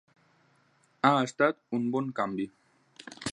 [1.09, 2.49] Ha estat un bon canvi.